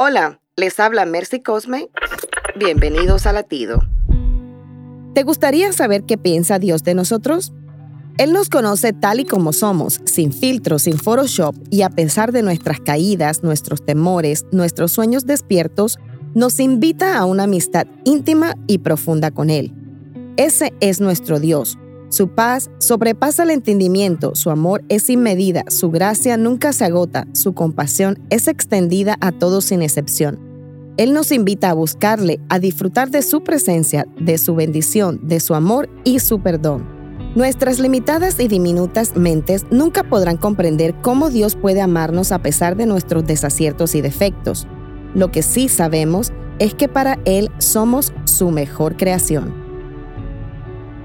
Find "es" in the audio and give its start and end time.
20.80-21.00, 24.88-25.04, 28.30-28.46, 46.60-46.74